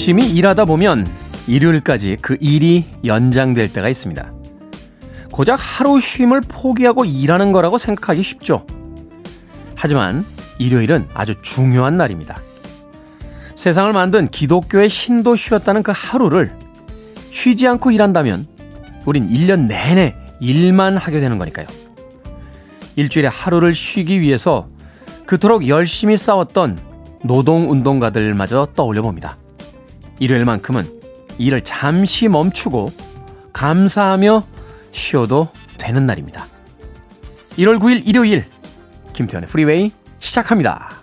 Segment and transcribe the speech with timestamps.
[0.00, 1.06] 열심히 일하다 보면
[1.46, 4.32] 일요일까지 그 일이 연장될 때가 있습니다.
[5.30, 8.64] 고작 하루 쉼을 포기하고 일하는 거라고 생각하기 쉽죠.
[9.74, 10.24] 하지만
[10.56, 12.38] 일요일은 아주 중요한 날입니다.
[13.56, 16.50] 세상을 만든 기독교의 신도 쉬었다는 그 하루를
[17.30, 18.46] 쉬지 않고 일한다면
[19.04, 21.66] 우린 1년 내내 일만 하게 되는 거니까요.
[22.96, 24.66] 일주일에 하루를 쉬기 위해서
[25.26, 26.78] 그토록 열심히 싸웠던
[27.22, 29.36] 노동운동가들마저 떠올려 봅니다.
[30.20, 31.00] 일요일만큼은
[31.38, 32.92] 일을 잠시 멈추고
[33.52, 34.44] 감사하며
[34.92, 36.46] 쉬어도 되는 날입니다.
[37.58, 38.44] 1월 9일 일요일
[39.12, 40.99] 김태현의 프리웨이 시작합니다.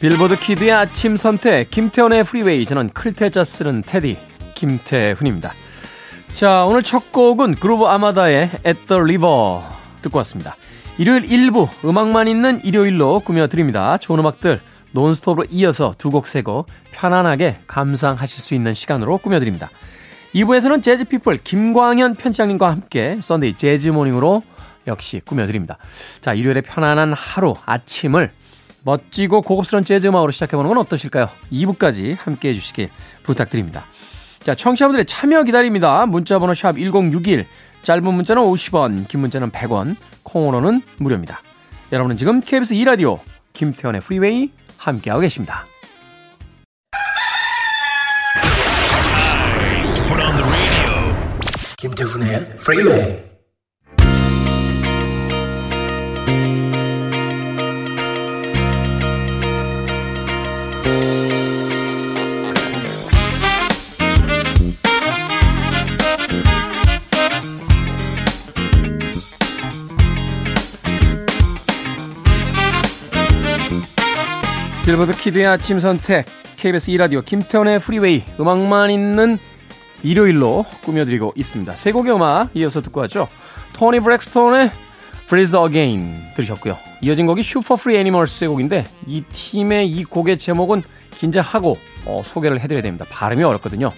[0.00, 4.16] 빌보드 키드의 아침 선택 김태훈의 프리웨이 저는 클 태자 쓰는 테디
[4.54, 5.52] 김태훈입니다.
[6.32, 9.60] 자 오늘 첫 곡은 그루브 아르마다의 At the River
[10.00, 10.56] 듣고 왔습니다.
[10.96, 13.98] 일요일 1부 음악만 있는 일요일로 꾸며드립니다.
[13.98, 14.60] 좋은 음악들
[14.92, 19.68] 논스톱으로 이어서 두 곡 세 곡 편안하게 감상하실 수 있는 시간으로 꾸며드립니다.
[20.34, 24.42] 2부에서는 재즈피플 김광현 편집장님과 함께 Sunday Jazz Morning으로
[24.86, 25.76] 역시 꾸며드립니다.
[26.22, 28.32] 자 일요일의 편안한 하루 아침을
[28.82, 31.28] 멋지고 고급스러운 재즈 음악으로 시작해보는 건 어떠실까요?
[31.52, 32.90] 2부까지 함께 해 주시길
[33.22, 33.84] 부탁드립니다.
[34.42, 36.06] 자, 청취자분들의 참여 기다립니다.
[36.06, 37.46] 문자번호 샵 1061,
[37.82, 41.42] 짧은 문자는 50원, 긴 문자는 100원, 콩으로는 무료입니다.
[41.92, 43.20] 여러분은 지금 KBS 2라디오
[43.52, 45.64] 김태현의 프리웨이 함께하고 계십니다.
[51.78, 53.29] 김태훈의 프리웨이
[74.90, 79.38] 빌보드 키드의 아침 선택 KBS 2라디오 김태원의 프리웨이 음악만 있는
[80.02, 81.76] 일요일로 꾸며드리고 있습니다.
[81.76, 83.28] 세 곡의 음악 이어서 듣고 왔죠.
[83.74, 84.72] 토니 브렉스톤의
[85.26, 86.76] Breathe Again 들으셨고요.
[87.02, 92.82] 이어진 곡이 Super Furry Animals의 곡인데 이 팀의 이 곡의 제목은 긴장하고 어, 소개를 해드려야
[92.82, 93.06] 됩니다.
[93.10, 93.92] 발음이 어렵거든요.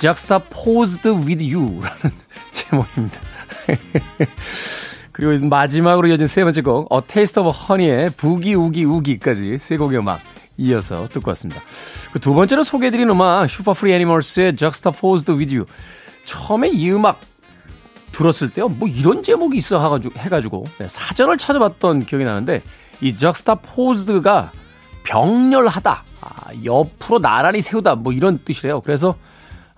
[0.00, 2.10] Juxtaposed with You라는
[2.50, 3.20] 제목입니다.
[5.12, 9.98] 그리고 마지막으로 이어진 세 번째 곡, A Taste of Honey의 Boogie Oogie Oogie까지 세 곡의
[9.98, 10.20] 음악
[10.56, 11.62] 이어서 듣고 왔습니다.
[12.12, 15.66] 그 두 번째로 소개해드린 음악, Super Furry Animals의 Juxtaposed with You.
[16.24, 17.20] 처음에 이 음악
[18.12, 22.62] 들었을 때요, 뭐 이런 제목이 있어 해가지고, 해가지고 네, 사전을 찾아봤던 기억이 나는데,
[23.00, 24.52] 이 Juxtaposed가
[25.04, 28.80] 병렬하다, 아, 옆으로 나란히 세우다, 뭐 이런 뜻이래요.
[28.82, 29.16] 그래서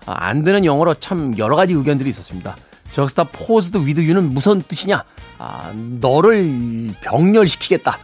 [0.05, 2.55] 아, 안 되는 영어로 참 여러 가지 의견들이 있었습니다.
[2.91, 5.03] Juxtaposed with you는 무슨 뜻이냐?
[5.37, 7.97] 아, 너를 병렬시키겠다.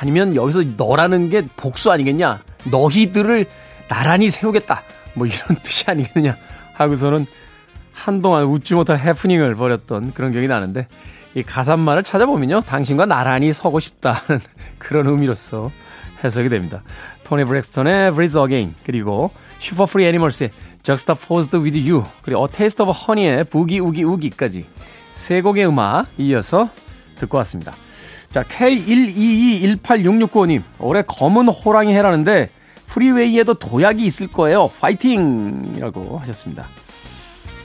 [0.00, 2.42] 아니면 여기서 너라는 게 복수 아니겠냐?
[2.64, 3.46] 너희들을
[3.88, 4.82] 나란히 세우겠다.
[5.14, 6.36] 뭐 이런 뜻이 아니겠느냐
[6.74, 7.26] 하고서는
[7.92, 10.86] 한동안 웃지 못할 해프닝을 벌였던 그런 기억이 나는데
[11.34, 12.62] 이 가사말을 찾아보면요.
[12.62, 14.40] 당신과 나란히 서고 싶다는
[14.78, 15.70] 그런 의미로서
[16.24, 16.82] 해석이 됩니다.
[17.24, 19.30] 토니 브렉스턴의 Breathe 그리고
[19.60, 20.50] Super Furry Animals의
[20.82, 24.66] Juxtaposed with You 그리고 A Taste of Honey의 Boogie Oogie Oogie까지
[25.12, 26.68] 세 곡의 음악 이어서
[27.16, 27.74] 듣고 왔습니다.
[28.30, 32.50] 자, K122186695님, 올해 검은 호랑이 해라는데
[32.86, 34.70] 프리웨이에도 도약이 있을 거예요.
[34.80, 35.72] 파이팅!
[35.76, 36.68] 이라고 하셨습니다.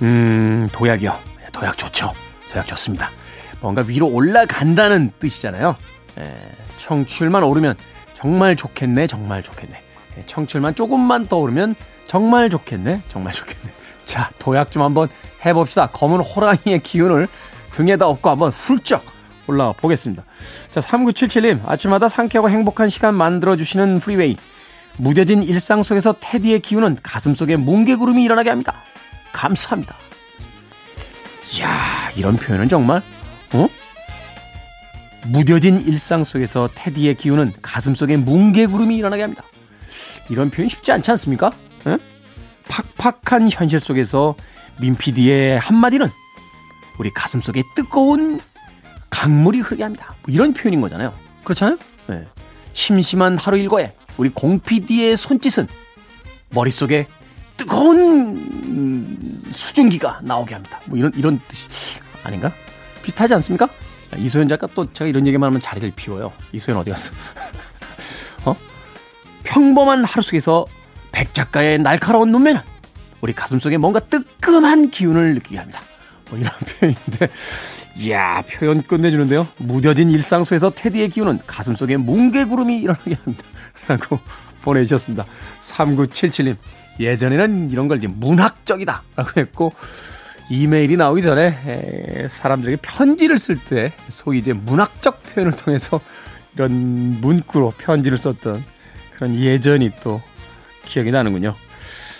[0.01, 1.15] 음, 도약이요.
[1.51, 2.13] 도약 좋죠.
[2.49, 3.11] 도약 좋습니다.
[3.61, 5.75] 뭔가 위로 올라간다는 뜻이잖아요.
[6.19, 6.33] 에,
[6.77, 7.75] 청출만 오르면
[8.13, 9.81] 정말 좋겠네, 정말 좋겠네.
[10.25, 11.75] 청출만 조금만 떠오르면
[12.05, 13.71] 정말 좋겠네, 정말 좋겠네.
[14.05, 15.09] 자, 도약 좀 한번
[15.45, 15.87] 해봅시다.
[15.87, 17.27] 검은 호랑이의 기운을
[17.71, 19.03] 등에다 업고 한번 훌쩍
[19.47, 20.23] 올라가 보겠습니다.
[20.71, 24.37] 자, 3977님, 아침마다 상쾌하고 행복한 시간 만들어주시는 프리웨이.
[24.97, 28.75] 무뎌진 일상 속에서 테디의 기운은 가슴 속에 뭉게구름이 일어나게 합니다.
[29.33, 29.95] 감사합니다.
[31.57, 33.01] 이야, 이런 표현은 정말,
[33.53, 33.67] 어?
[35.27, 39.43] 무뎌진 일상 속에서 테디의 기운은 가슴 속에 뭉게구름이 일어나게 합니다.
[40.29, 41.51] 이런 표현 쉽지 않지 않습니까?
[41.87, 41.97] 에?
[42.67, 44.35] 팍팍한 현실 속에서
[44.79, 46.09] 민피디의 한마디는
[46.97, 48.39] 우리 가슴 속에 뜨거운
[49.09, 50.15] 강물이 흐르게 합니다.
[50.23, 51.13] 뭐 이런 표현인 거잖아요.
[51.43, 51.77] 그렇잖아요?
[52.07, 52.25] 네.
[52.73, 55.67] 심심한 하루 일과에 우리 공피디의 손짓은
[56.49, 57.07] 머릿속에
[57.57, 60.81] 뜨거운 수증기가 나오게 합니다.
[60.85, 62.51] 뭐 이런 이런 뜻이 아닌가?
[63.03, 63.69] 비슷하지 않습니까?
[64.17, 66.31] 이소연 작가 또 제가 이런 얘기만 하면 자리를 비워요.
[66.51, 67.13] 이소연 어디 갔어?
[68.45, 68.55] 어?
[69.43, 70.65] 평범한 하루 속에서
[71.15, 72.59] 백 작가의 날카로운 눈매는
[73.21, 75.81] 우리 가슴 속에 뭔가 뜨끔한 기운을 느끼게 합니다.
[76.29, 77.29] 뭐 이런 표현인데,
[77.95, 79.47] 이야, 표현 끝내주는데요.
[79.57, 83.45] 무뎌진 일상 속에서 테디의 기운은 가슴 속에 뭉게구름이 일어나게 합니다.
[83.87, 84.19] 라고
[84.61, 85.25] 보내주셨습니다.
[85.61, 86.57] 3977님,
[86.99, 89.03] 예전에는 이런 걸 이제 문학적이다.
[89.15, 89.73] 라고 했고,
[90.49, 96.01] 이메일이 나오기 전에 사람들에게 편지를 쓸 때 소위 이제 문학적 표현을 통해서
[96.55, 98.63] 이런 문구로 편지를 썼던
[99.15, 100.21] 그런 예전이 또
[100.85, 101.55] 기억이 나는군요.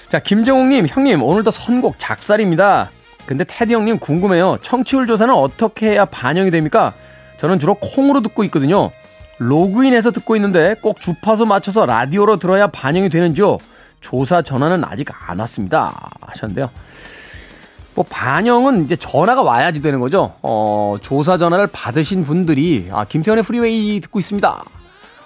[0.10, 2.92] 자, 김정욱님, 형님, 오늘도 선곡 작살입니다.
[3.26, 4.58] 근데 테디 형님 궁금해요.
[4.62, 6.94] 청취율 조사는 어떻게 해야 반영이 됩니까?
[7.38, 8.92] 저는 주로 콩으로 듣고 있거든요.
[9.40, 13.58] 로그인해서 듣고 있는데 꼭 주파수 맞춰서 라디오로 들어야 반영이 되는지요?
[14.00, 16.12] 조사 전화는 아직 안 왔습니다.
[16.22, 16.70] 하셨는데요.
[17.96, 20.36] 뭐 반영은 이제 전화가 와야지 되는 거죠.
[20.42, 24.64] 어, 조사 전화를 받으신 분들이 아, 김태훈의 프리웨이 듣고 있습니다.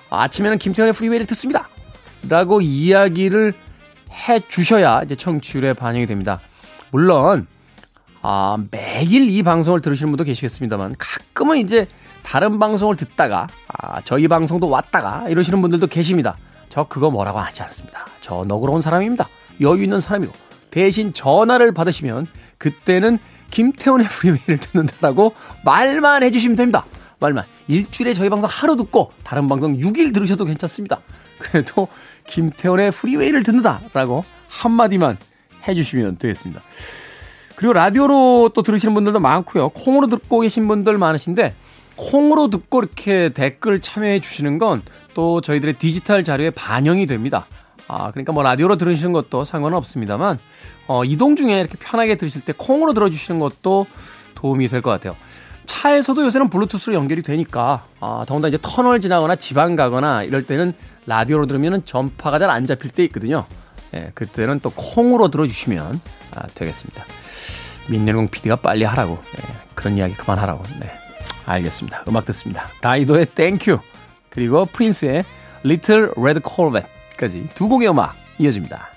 [0.10, 1.68] 아침에는 김태훈의 프리웨이를 듣습니다.
[2.28, 3.54] 라고 이야기를
[4.12, 6.42] 해 주셔야 이제 청취율에 반영이 됩니다.
[6.92, 7.48] 물론
[8.22, 11.88] 아, 매일 이 방송을 들으시는 분도 계시겠습니다만 가끔은 이제
[12.24, 16.38] 다른 방송을 듣다가 아, 저희 방송도 왔다가 이러시는 분들도 계십니다.
[16.70, 18.06] 저 그거 뭐라고 하지 않습니다.
[18.22, 19.28] 저 너그러운 사람입니다.
[19.62, 20.34] 여유 있는 사람이고
[20.70, 22.28] 대신 전화를 받으시면
[22.58, 23.18] 그때는
[23.52, 25.34] 김태훈의 프리웨이를 듣는다라고
[25.66, 26.86] 말만 해주시면 됩니다.
[27.20, 27.46] 말만.
[27.68, 31.02] 일주일에 저희 방송 하루 듣고 다른 방송 6일 들으셔도 괜찮습니다.
[31.40, 31.88] 그래도
[32.30, 35.18] 김태훈의 프리웨이를 듣는다라고 한마디만
[35.68, 36.62] 해주시면 되겠습니다.
[37.56, 39.70] 그리고 라디오로 또 들으시는 분들도 많고요.
[39.70, 41.54] 콩으로 듣고 계신 분들 많으신데
[41.98, 44.82] 콩으로 듣고 이렇게 댓글 참여해 주시는 건
[45.16, 47.46] 또 저희들의 디지털 자료에 반영이 됩니다.
[47.90, 50.40] 아, 그러니까 뭐 라디오로 들으시는 것도 상관은 없습니다만,
[50.88, 53.88] 어, 이동 중에 이렇게 편하게 들으실 때 콩으로 들어주시는 것도
[54.36, 55.18] 도움이 될 것 같아요.
[55.66, 60.74] 차에서도 요새는 블루투스로 연결이 되니까, 아, 더군다나 이제 터널 지나거나 지방 가거나 이럴 때는
[61.10, 63.46] 라디오로 들으면 전파가 잘 안 잡힐 때 있거든요.
[63.96, 66.00] 예, 그때는 또 콩으로 들어주시면
[66.36, 67.04] 아, 되겠습니다.
[67.90, 69.18] 민nel공 PD가 빨리 하라고.
[69.38, 70.64] 예, 그런 이야기 그만하라고.
[70.80, 70.92] 네.
[71.46, 72.04] 알겠습니다.
[72.08, 72.70] 음악 듣습니다.
[72.82, 73.80] 다이도의 Thank You
[74.30, 75.26] 그리고 프린스의
[75.66, 78.88] Little Red Corvette까지 두 곡의 음악 이어집니다.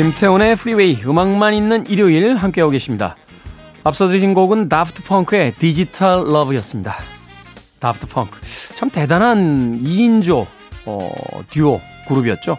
[0.00, 3.16] 김태훈의 프리웨이 음악만 있는 일요일 함께하고 계십니다.
[3.84, 6.96] 앞서 들으신 곡은 다프트 펑크의 Digital Love였습니다.
[7.80, 8.40] 다프트 펑크
[8.76, 10.46] 참 대단한 2인조
[10.86, 11.10] 어,
[11.50, 12.56] 듀오 그룹이었죠.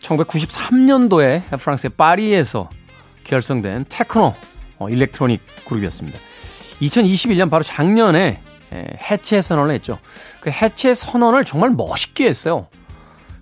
[0.00, 2.68] 1993년도에 프랑스의 파리에서
[3.22, 4.34] 결성된 테크노
[4.80, 6.18] 어, electronic 그룹이었습니다.
[6.82, 8.42] 2021년 바로 작년에
[9.08, 10.00] 해체 선언을 했죠.
[10.40, 12.66] 그 해체 선언을 정말 멋있게 했어요.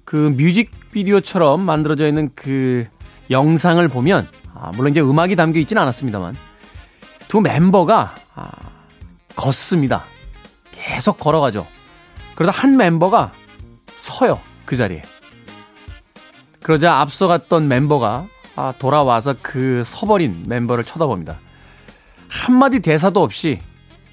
[0.04, 2.86] 그 뮤직비디오처럼 만들어져 있는 그
[3.30, 6.36] 영상을 보면 아, 물론 이제 음악이 담겨 있지는 않았습니다만
[7.28, 8.50] 두 멤버가 아,
[9.34, 10.04] 걷습니다.
[10.72, 11.66] 계속 걸어가죠.
[12.34, 13.32] 그러다 한 멤버가
[13.96, 15.02] 서요 그 자리에.
[16.62, 21.38] 그러자 앞서갔던 멤버가 아, 돌아와서 그 서버린 멤버를 쳐다봅니다.
[22.28, 23.60] 한마디 대사도 없이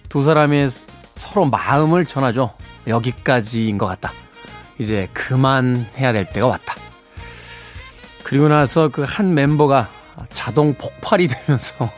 [0.10, 0.68] 두 사람의
[1.16, 2.54] 서로 마음을 전하죠.
[2.88, 4.12] 여기까지인 것 같다.
[4.80, 6.73] 이제 그만해야 될 때가 왔다.
[8.34, 9.92] 그리고 나서 그 한 멤버가
[10.34, 11.92] 자동 폭발이 되면서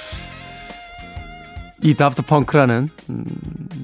[1.82, 3.24] 이 다프트 펑크라는 음,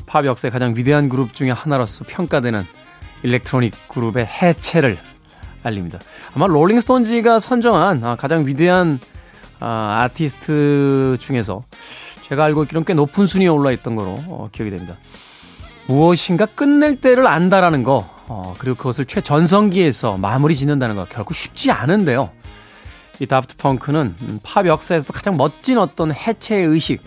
[0.06, 2.64] 팝 역사의 가장 위대한 그룹 중의 하나로서 평가되는
[3.24, 4.96] 일렉트로닉 그룹의 해체를
[5.62, 5.98] 알립니다.
[6.34, 8.98] 아마 롤링스톤지가 선정한 아, 가장 위대한
[9.60, 11.64] 아, 아티스트 중에서
[12.22, 14.94] 제가 알고 있기로는 꽤 높은 순위에 올라 있던 거로 어, 기억이 됩니다.
[15.88, 22.31] 무엇인가 끝낼 때를 안다라는 거 어, 그리고 그것을 최전성기에서 마무리 짓는다는 거 결코 쉽지 않은데요.
[23.21, 27.02] 이 다프트 펑크는 팝 역사에서도 가장 멋진 어떤 해체 의식,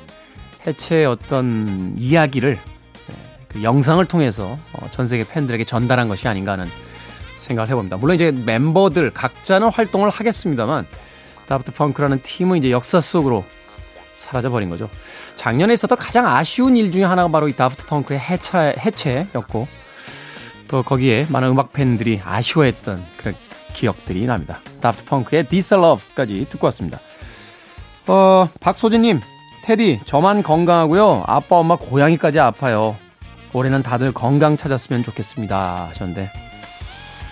[0.66, 3.16] 해체의 어떤 이야기를 네,
[3.48, 6.70] 그 영상을 통해서 어, 전 세계 팬들에게 전달한 것이 아닌가 하는
[7.36, 7.98] 생각을 해봅니다.
[7.98, 10.88] 물론 이제 멤버들 각자는 활동을 하겠습니다만
[11.48, 13.44] 다프트 펑크라는 팀은 이제 역사 속으로
[14.14, 14.90] 사라져버린 거죠.
[15.36, 19.68] 작년에 있었던 가장 아쉬운 일 중에 하나가 바로 이 다프트 펑크의 해체, 해체였고
[20.68, 23.36] 또 거기에 많은 음악 팬들이 아쉬워했던 그런
[23.74, 24.60] 기억들이 납니다.
[24.82, 27.00] 다프트 펑크의 This Love까지 듣고 왔습니다.
[28.08, 29.22] 어, 박소진님,
[29.64, 31.24] 테디, 저만 건강하고요.
[31.28, 32.96] 아빠, 엄마, 고양이까지 아파요.
[33.54, 35.88] 올해는 다들 건강 찾았으면 좋겠습니다.
[35.90, 36.32] 하셨는데.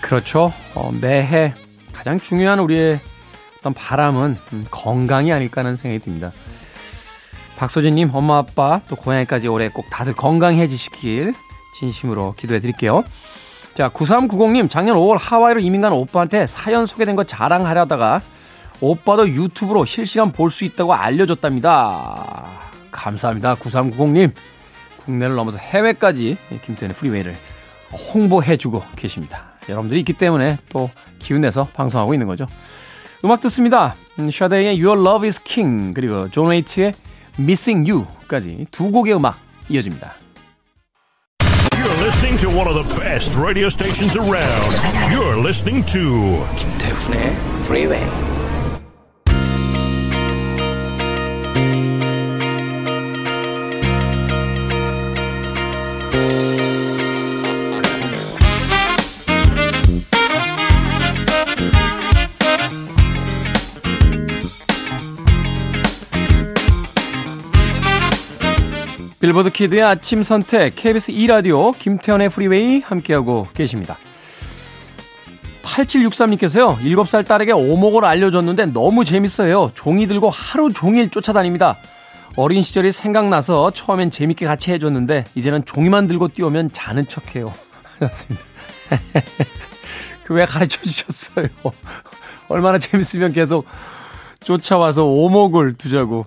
[0.00, 0.52] 그렇죠.
[0.74, 1.54] 어, 매해
[1.92, 3.00] 가장 중요한 우리의
[3.58, 6.32] 어떤 바람은 음, 건강이 아닐까 하는 생각이 듭니다.
[7.56, 11.34] 박소진님, 엄마, 아빠, 또 고양이까지 올해 꼭 다들 건강해지시길
[11.78, 13.02] 진심으로 기도해 드릴게요.
[13.76, 18.22] 자, 9390님, 작년 5월 하와이로 이민 간 오빠한테 사연 소개된 거 자랑하려다가
[18.80, 22.58] 오빠도 유튜브로 실시간 볼 수 있다고 알려줬답니다.
[22.90, 23.56] 감사합니다.
[23.56, 24.32] 9390님.
[24.96, 27.36] 국내를 넘어서 해외까지 김태훈의 프리웨이를
[28.14, 29.44] 홍보해주고 계십니다.
[29.68, 32.46] 여러분들이 있기 때문에 또 기운내서 방송하고 있는 거죠.
[33.26, 33.94] 음악 듣습니다.
[34.18, 36.94] 음, 샤데이의 Your Love is King 그리고 존 웨이트의
[37.38, 40.14] Missing You까지 두 곡의 음악 이어집니다.
[42.36, 45.10] listening to one of the best radio stations around.
[45.10, 46.44] You're listening to
[47.64, 48.35] Freeway.
[69.36, 73.98] 빌보드 kid의 아침 선택 KBS 2라디오 김태훈의 프리웨이 함께하고 계십니다.
[75.62, 76.78] 8763님께서요.
[76.78, 79.72] 7살 딸에게 오목을 알려줬는데 너무 재밌어요.
[79.74, 81.76] 종이 들고 하루 종일 쫓아다닙니다.
[82.36, 87.52] 어린 시절이 생각나서 처음엔 재밌게 같이 해줬는데 이제는 종이만 들고 뛰어오면 자는 척해요.
[90.24, 91.48] 그왜 가르쳐 주셨어요?
[92.48, 93.66] 얼마나 재밌으면 계속
[94.42, 96.24] 쫓아와서 오목을 두자고.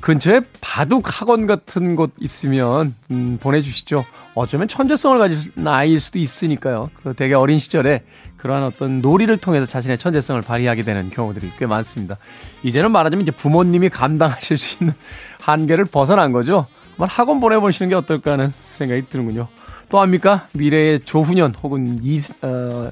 [0.00, 4.04] 근처에 바둑 학원 같은 곳 있으면 음, 보내주시죠.
[4.34, 6.90] 어쩌면 천재성을 가진 아이일 수도 있으니까요.
[7.02, 8.04] 그 되게 어린 시절에
[8.36, 12.16] 그러한 어떤 놀이를 통해서 자신의 천재성을 발휘하게 되는 경우들이 꽤 많습니다.
[12.62, 14.94] 이제는 말하자면 이제 부모님이 감당하실 수 있는
[15.40, 16.66] 한계를 벗어난 거죠.
[16.90, 19.48] 한번 학원 보내보시는 게 어떨까 하는 생각이 드는군요.
[19.88, 20.46] 또 합니까?
[20.52, 22.90] 미래의 조훈현 혹은 이, 어,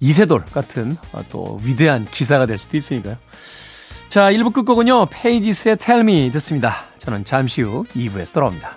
[0.00, 3.16] 이세돌 같은 어, 또 위대한 기사가 될 수도 있으니까요.
[4.08, 6.86] 자, 1부 끝곡은요, 페이지스의 Tell Me 듣습니다.
[6.98, 8.76] 저는 잠시 후 2부에서 돌아옵니다.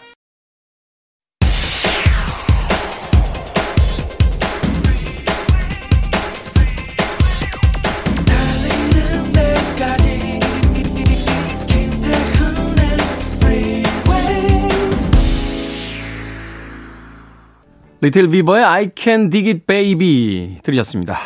[18.01, 21.17] 리틀 비버의 I Can Dig It Baby 들으셨습니다.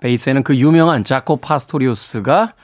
[0.00, 2.54] 베이스에는 그 유명한 자코 파스토리우스가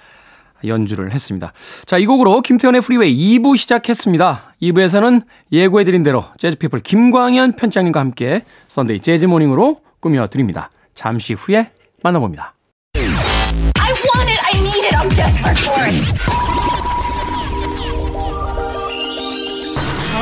[0.68, 1.52] 연주를 했습니다.
[1.86, 4.54] 자, 이 곡으로 김태훈의 프리웨이 2부 시작했습니다.
[4.62, 10.70] 2부에서는 예고해드린 대로 재즈피플 김광현 편집장님과 함께 Sunday 재즈 morning으로 꾸며드립니다.
[10.94, 11.70] 잠시 후에
[12.02, 12.54] 만나봅니다.
[12.96, 14.40] I want it.
[14.44, 14.94] I need it.
[14.94, 15.94] I'm desperate for it.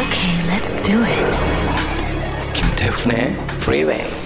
[0.02, 2.52] Okay, let's do it.
[2.54, 4.21] 김태훈의 Freeway.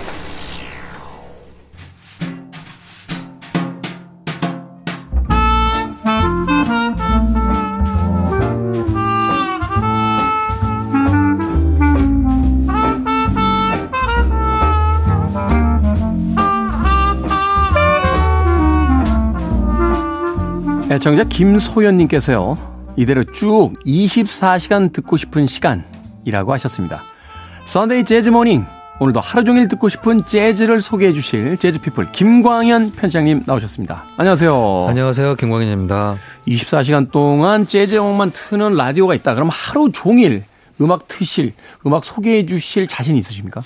[20.96, 22.94] 애청자 김소연님께서요.
[22.96, 27.04] 이대로 쭉 24시간 듣고 싶은 시간이라고 하셨습니다.
[27.66, 28.64] Sunday 재즈 morning.
[28.98, 34.06] 오늘도 하루 종일 듣고 싶은 재즈를 소개해 주실 재즈피플 김광현 편집장님 나오셨습니다.
[34.16, 34.86] 안녕하세요.
[34.88, 35.34] 안녕하세요.
[35.34, 36.14] 김광현입니다.
[36.48, 39.34] 24시간 동안 재즈 음악만 트는 라디오가 있다.
[39.34, 40.44] 그럼 하루 종일
[40.80, 41.52] 음악 트실,
[41.86, 43.60] 음악 소개해 주실 자신 있으십니까?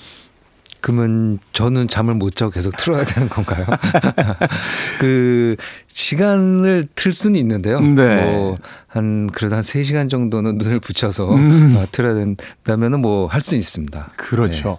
[0.81, 3.65] 그러면 저는 잠을 못 자고 계속 틀어야 되는 건가요?
[4.99, 5.55] 그
[5.87, 7.79] 시간을 틀 수는 있는데요.
[7.79, 8.55] 네.
[8.95, 11.75] 뭐한 그래도 한 3시간 정도는 눈을 붙여서 음.
[11.77, 14.09] 어, 틀어야 된다면은 뭐 할수 있습니다.
[14.17, 14.77] 그렇죠.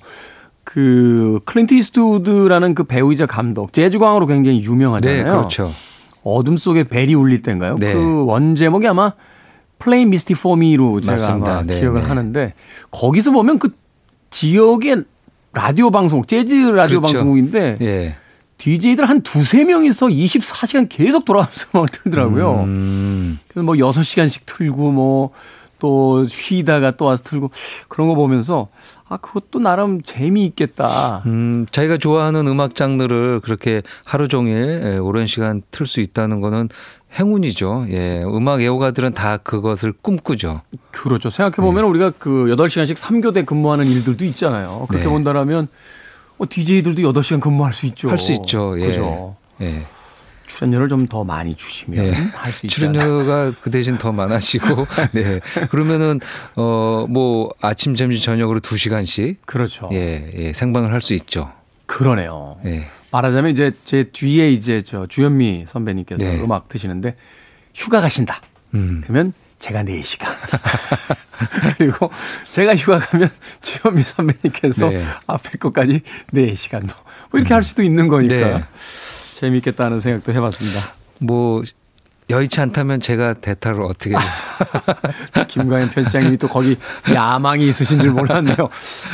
[0.65, 5.25] 그 클린트 이스트우드라는 그 배우이자 감독 재즈 광으로 굉장히 네, 유명하잖아요.
[5.25, 5.73] 네 그렇죠.
[6.23, 7.77] 어둠 속에 벨이 울릴 때인가요?
[7.79, 7.95] 네.
[7.95, 9.13] 그 원 제목이 아마
[9.79, 11.53] Play Misty for Me로 제가 맞습니다.
[11.53, 12.09] 아마 네, 기억을 네.
[12.09, 12.55] 하는데
[12.93, 13.71] 거기서 보면 그
[14.31, 15.05] 지역의
[15.53, 17.19] 라디오 방송, 재즈 라디오 그렇죠.
[17.19, 18.17] 방송국인데 예.
[18.59, 22.61] DJ들 한 두세 명이서 24시간 계속 돌아가면서 음악을 틀더라고요.
[22.65, 25.33] 음, 그래서 뭐 6시간씩 틀고 뭐
[25.83, 27.51] 또 쉬다가 또 와서 틀고
[27.89, 28.69] 그런 거 보면서
[29.09, 31.25] 아, 그것도 나름 재미있겠다.
[31.27, 36.69] 음, 자기가 좋아하는 음악 장르를 그렇게 하루 종일 예, 오랜 시간 틀 수 있다는 거는
[37.19, 37.87] 행운이죠.
[37.90, 38.23] 예.
[38.25, 40.62] 음악 애호가들은 다 그것을 꿈꾸죠.
[40.90, 41.31] 그렇죠.
[41.31, 44.87] 생각해보면 우리가 그 8시간씩 3교대 근무하는 일들도 있잖아요.
[44.88, 45.11] 그렇게 네.
[45.11, 45.69] 본다면
[46.38, 48.09] 어, DJ들도 8시간 근무할 수 있죠.
[48.09, 48.81] 할 수 있죠.
[48.81, 48.87] 예.
[48.87, 49.37] 그죠.
[49.61, 49.83] 예.
[50.47, 52.12] 출연료를 좀 더 많이 주시면 네.
[52.35, 52.92] 할수 있잖아요.
[52.99, 55.40] 출연료가 그 대신 더 많아지고, 네.
[55.71, 56.21] 그러면은,
[56.57, 59.88] 어, 뭐, 아침, 점심, 저녁으로 두 시간씩, 그렇죠.
[59.92, 61.50] 예, 예, 생방을 할 수 있죠.
[61.87, 62.57] 그러네요.
[62.66, 62.87] 예.
[63.12, 66.40] 말하자면 이제 제 뒤에 이제 저 주현미 선배님께서 네.
[66.40, 67.14] 음악 드시는데
[67.75, 68.40] 휴가 가신다.
[68.75, 69.02] 음.
[69.04, 70.26] 그러면 제가 4시간.
[71.78, 72.11] 그리고
[72.50, 73.28] 제가 휴가 가면
[73.61, 75.04] 주현미 선배님께서 네.
[75.26, 76.00] 앞에 것까지
[76.33, 76.95] 4시간 뭐,
[77.31, 78.64] 뭐 이렇게 할 수도 있는 거니까 네.
[79.35, 80.81] 재미있겠다는 생각도 해봤습니다.
[81.19, 81.62] 뭐
[82.31, 84.14] 여의치 않다면 제가 대타를 어떻게
[85.49, 86.76] 김광현 편집장님이 또 거기
[87.12, 88.57] 야망이 있으신 줄 몰랐네요.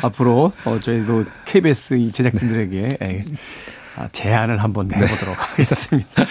[0.02, 3.36] 앞으로 어, 저희도 KBS 이 제작진들에게 예, 아,
[4.12, 6.24] 제안을 한번 내보도록 하겠습니다.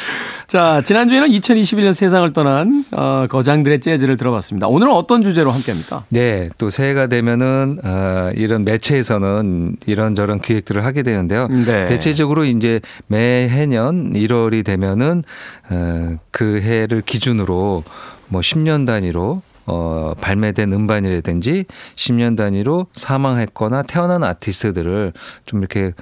[0.48, 4.68] 자, 지난주에는 2021년 세상을 떠난 어, 거장들의 재즈를 들어봤습니다.
[4.68, 6.04] 오늘은 어떤 주제로 함께 합니까?
[6.10, 11.48] 네, 또 새해가 되면은 어, 이런 매체에서는 이런저런 기획들을 하게 되는데요.
[11.48, 11.86] 네.
[11.86, 15.24] 대체적으로 이제 매해년 1월이 되면은
[15.70, 17.84] 어, 그 해를 기준으로
[18.30, 25.12] 뭐 10년 단위로 어, 발매된 음반이라든지 10년 단위로 사망했거나 태어난 아티스트들을
[25.46, 25.94] 좀 이렇게 에,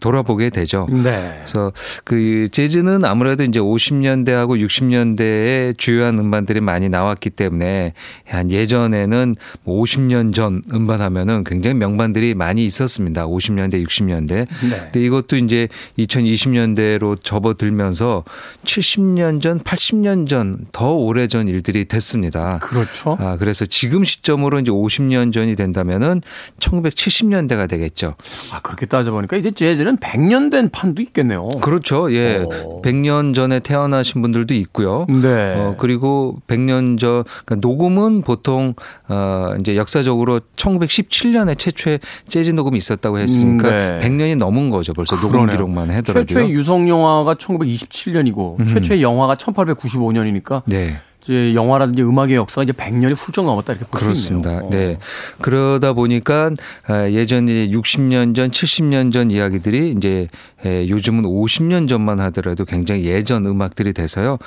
[0.00, 0.86] 돌아보게 되죠.
[0.90, 1.34] 네.
[1.38, 1.72] 그래서
[2.04, 7.92] 그 재즈는 아무래도 이제 50년대하고 60년대에 주요한 음반들이 많이 나왔기 때문에
[8.26, 9.34] 한 예전에는
[9.64, 13.26] 뭐 50년 전 음반 하면은 굉장히 명반들이 많이 있었습니다.
[13.26, 14.28] 50년대, 60년대.
[14.28, 14.46] 네.
[14.92, 18.24] 근데 이것도 이제 2020년대로 접어들면서
[18.64, 22.58] 70년 전, 80년 전, 더 오래 전 일들이 됐습니다.
[22.58, 23.16] 그렇죠.
[23.20, 26.22] 아, 그래서 지금 시점으로 이제 50년 전이 된다면은
[26.58, 28.14] 1970년대가 되겠죠.
[28.52, 31.48] 아, 그렇게 따져보니까 이제 재즈는 100년 된 판도 있겠네요.
[31.60, 32.12] 그렇죠.
[32.12, 32.38] 예.
[32.64, 32.82] 오.
[32.82, 35.06] 100년 전에 태어나신 분들도 있고요.
[35.08, 35.54] 네.
[35.56, 38.74] 어, 그리고 100년 전, 그러니까 녹음은 보통,
[39.08, 44.00] 어, 이제 역사적으로 1917년에 최초의 재즈 녹음이 있었다고 했으니까 음, 네.
[44.08, 44.92] 100년이 넘은 거죠.
[44.92, 45.56] 벌써 녹음 그러네요.
[45.56, 46.24] 기록만 하더라도요.
[46.26, 50.96] 최초의 유성 영화가 1927년이고 최초의 영화가 1895년이니까 네.
[51.22, 54.58] 이제 영화라든지 음악의 역사가 이제 100년이 훌쩍 넘었다 이렇게 볼수 그렇습니다.
[54.58, 54.70] 어.
[54.70, 54.98] 네.
[55.40, 56.50] 그러다 보니까
[56.86, 60.28] 아, 예전 에 60년 전, 70년 전 이야기들이 이제
[60.64, 64.38] 에, 요즘은 50년 전만 하더라도 굉장히 예전 음악들이 돼서요.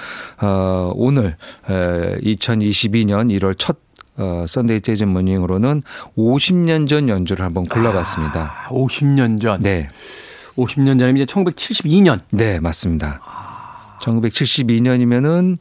[0.41, 1.37] 어, 오늘
[1.69, 3.77] 에, 2022년 1월 첫
[4.17, 5.83] 어, Sunday 재즈 morning으로는
[6.17, 8.53] 50년 전 연주를 한번 골라봤습니다.
[8.65, 9.59] 아, 50년 전.
[9.59, 9.87] 네.
[10.57, 12.21] 50년 전이면 이제 1972년.
[12.31, 13.19] 네, 맞습니다.
[14.01, 15.57] 1972년이면은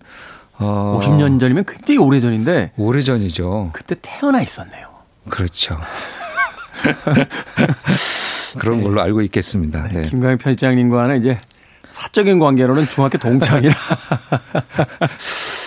[0.58, 3.70] 어, 50년 전이면 굉장히 오래 전인데 오래 전이죠.
[3.72, 4.86] 그때 태어나 있었네요.
[5.28, 5.76] 그렇죠.
[8.58, 9.88] 그런 걸로 알고 있겠습니다.
[9.92, 10.02] 네.
[10.08, 11.38] 김광현 편집장님과는 이제
[11.88, 13.74] 사적인 관계로는 중학교 동창이라.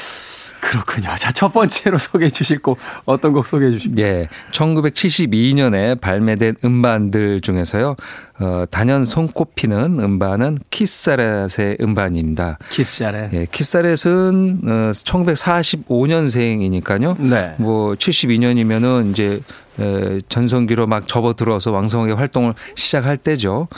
[0.67, 1.09] 그렇군요.
[1.17, 4.05] 자, 첫 번째로 소개해 주실 곡 어떤 곡 소개해 주십니까?
[4.05, 7.95] 예, 1972년에 발매된 음반들 중에서요,
[8.39, 12.57] 어, 단연 손꼽히는 음반은 키사렛의 음반입니다.
[12.69, 13.29] 키스잘에.
[13.31, 17.17] 예, 키사렛은 어, 1945년생이니까요.
[17.21, 17.55] 네.
[17.59, 19.39] 뭐 72년이면은 이제
[19.79, 23.69] 에, 전성기로 막 접어들어서 왕성하게 활동을 시작할 때죠.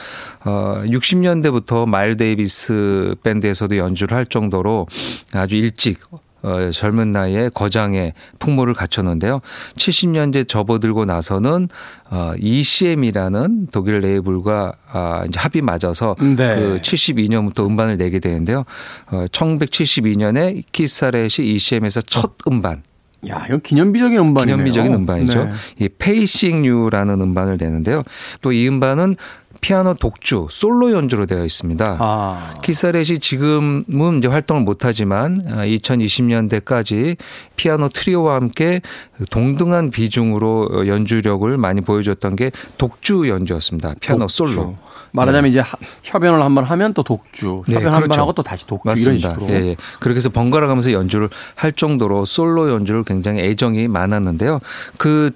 [0.44, 4.88] 어, 60년대부터 마일스 데이비스 밴드에서도 연주를 할 정도로
[5.34, 6.00] 아주 일찍
[6.42, 9.42] 어, 젊은 나이에 거장의 풍모를 갖췄는데요.
[9.76, 11.68] 70년대 접어들고 나서는
[12.10, 16.36] 어, ECM이라는 독일 레이블과 아, 이제 합이 맞아서 네.
[16.36, 18.64] 그 72년부터 음반을 내게 되는데요.
[19.12, 22.82] 어, 1972년에 키스 자렛이 ECM에서 첫 음반
[23.28, 24.56] 야, 이건 기념비적인 음반이네요.
[24.56, 25.44] 기념비적인 음반이죠.
[25.44, 25.52] 네.
[25.80, 28.04] 이 Facing You라는 음반을 내는데요.
[28.42, 29.14] 또 이 음반은
[29.62, 31.98] 피아노 독주 솔로 연주로 되어 있습니다.
[32.00, 32.54] 아.
[32.64, 37.18] 키스 자렛이 지금은 이제 활동을 못하지만 2020년대까지
[37.56, 38.82] 피아노 트리오와 함께
[39.30, 43.96] 동등한 비중으로 연주력을 많이 보여줬던 게 독주 연주였습니다.
[44.00, 44.36] 피아노 독주.
[44.48, 44.76] 솔로.
[45.12, 48.22] 말하자면 이제 하- 협연을 한번 하면 또 독주, 네, 협연 한번 그렇죠.
[48.22, 49.30] 하고 또 다시 독주 맞습니다.
[49.30, 49.60] 이런 식으로.
[49.60, 49.76] 예, 예.
[50.00, 54.60] 그렇게 해서 번갈아 가면서 연주를 할 정도로 솔로 연주를 굉장히 애정이 많았는데요.
[55.00, 55.32] 그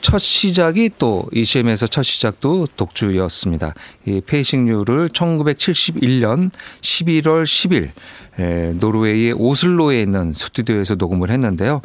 [0.00, 3.74] 첫 시작이 또 ECM에서 첫 시작도 독주였습니다.
[4.06, 7.90] 이 Facing You를 1971년 11월 10일
[8.38, 11.82] 에, 노르웨이의 오슬로에 있는 스튜디오에서 녹음을 했는데요.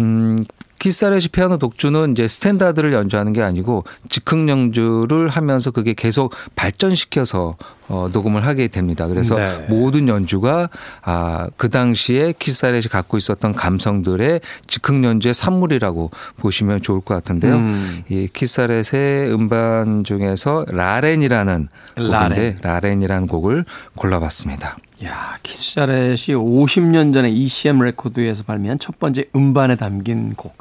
[0.00, 0.44] 음,
[0.78, 7.56] 키스 자렛이 피아노 독주는 이제 스탠다드를 연주하는 게 아니고 즉흥 연주를 하면서 그게 계속 발전시켜서
[7.88, 9.06] 어, 녹음을 하게 됩니다.
[9.06, 9.66] 그래서 네.
[9.68, 10.68] 모든 연주가
[11.02, 17.54] 아, 그 당시에 키스 자렛이 갖고 있었던 감성들의 즉흥 연주의 산물이라고 보시면 좋을 것 같은데요.
[17.56, 18.04] 음.
[18.08, 22.58] 이 키스 자렛의 음반 중에서 Lalene이라는 곡인데 Lalene.
[22.62, 23.64] Lalene이라는 곡을
[23.94, 24.76] 골라봤습니다.
[25.04, 30.56] 야, 키스 자렛이 50년 전에 ECM 레코드에서 발매한 첫 번째 음반에 담긴 곡.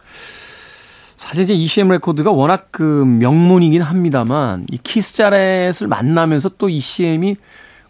[1.16, 7.36] 사실 이제 ECM 레코드가 워낙 그 명문이긴 합니다만 이 키스 자렛을 만나면서 또 ECM이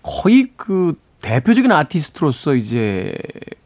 [0.02, 3.14] 거의 그 대표적인 아티스트로서 이제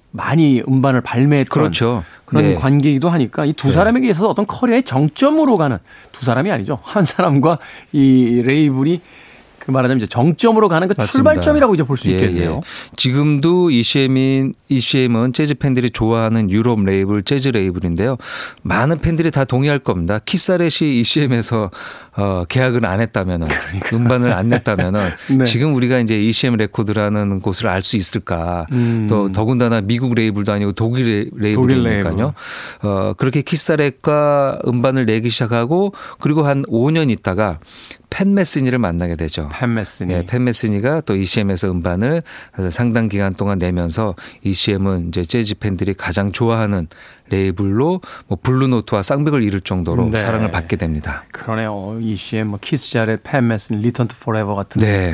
[0.09, 2.03] 많이 음반을 발매했던 그렇죠.
[2.25, 2.53] 그런 네.
[2.55, 5.77] 관계이기도 하니까 이 두 사람에게 있어서 어떤 커리어의 정점으로 가는
[6.11, 6.79] 두 사람이 아니죠.
[6.81, 7.59] 한 사람과
[7.91, 8.99] 이 레이블이
[9.65, 11.11] 그 말하자면 이제 정점으로 가는 그 맞습니다.
[11.33, 12.55] 출발점이라고 이제 볼수 예, 있겠네요.
[12.57, 12.61] 예.
[12.95, 18.17] 지금도 ECM인 ECM은 재즈 팬들이 좋아하는 유럽 레이블, 재즈 레이블인데요.
[18.63, 20.19] 많은 팬들이 다 동의할 겁니다.
[20.25, 21.69] 키스 자렛이 ECM에서
[22.17, 23.47] 어, 계약을 안 했다면은
[23.93, 25.45] 음반을 안 냈다면은 네.
[25.45, 28.65] 지금 우리가 이제 ECM 레코드라는 곳을 알 수 있을까?
[28.71, 29.07] 음.
[29.09, 32.33] 또 더군다나 미국 레이블도 아니고 독일 레- 레이블이니까요.
[32.83, 37.59] 어, 그렇게 키스 자렛과 음반을 내기 시작하고 그리고 한 5년 있다가
[38.11, 39.49] 팻 메시니를 만나게 되죠.
[39.53, 40.13] 팻 메스니.
[40.13, 42.21] 예, 팻 메시니가 또 ECM에서 음반을
[42.69, 46.87] 상당 기간 동안 내면서 ECM은 이제 재즈 팬들이 가장 좋아하는
[47.29, 50.17] 레이블로 뭐 블루노트와 쌍벽을 이룰 정도로 네.
[50.17, 51.23] 사랑을 받게 됩니다.
[51.31, 51.97] 그러네요.
[52.01, 55.13] 이시의 뭐 키스 자렛, 팻 메스니, 리턴 투 포레버 같은 네.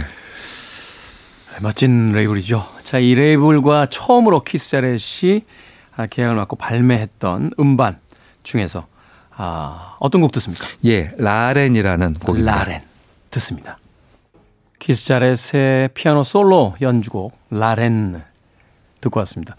[1.61, 2.65] 멋진 레이블이죠.
[2.83, 5.43] 자, 이 레이블과 처음으로 키스 자렛이
[5.95, 7.99] 아, 계약을 맺고 발매했던 음반
[8.41, 8.87] 중에서
[9.35, 10.67] 아, 어떤 곡 듣습니까?
[10.85, 12.63] 예, 라렌이라는 곡입니다.
[12.63, 12.86] 라렌
[13.31, 13.77] 듣습니다.
[14.79, 18.23] 키스 자렛의 피아노 솔로 연주곡 라렌
[19.01, 19.55] 듣고 왔습니다.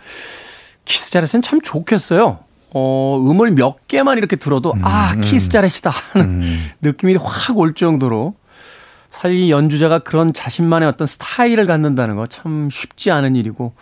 [0.85, 2.39] 키스 자렛은 참 좋겠어요.
[2.75, 6.43] 어, 음을 몇 개만 이렇게 들어도 아, 키스 자렛이다 하는
[6.83, 8.35] 느낌이 확 올 정도로
[9.11, 13.73] 사실 이 연주자가 그런 자신만의 어떤 스타일을 갖는다는 거 참 쉽지 않은 일이고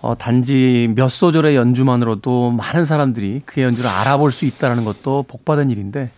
[0.00, 6.10] 어, 단지 몇 소절의 연주만으로도 많은 사람들이 그의 연주를 알아볼 수 있다는 것도 복받은 일인데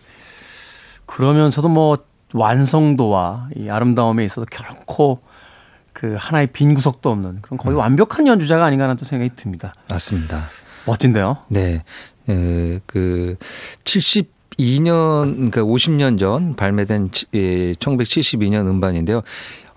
[1.05, 1.97] 그러면서도 뭐
[2.33, 5.19] 완성도와 이 아름다움에 있어서 결코
[5.93, 9.73] 그 하나의 빈 구석도 없는 그런 거의 완벽한 연주자가 아닌가라는 또 생각이 듭니다.
[9.91, 10.41] 맞습니다.
[10.85, 11.37] 멋진데요?
[11.49, 11.83] 네.
[12.29, 13.35] 에, 그
[13.83, 19.21] 72년 그러니까 50년 전 발매된 치- 예, 1972년 음반인데요.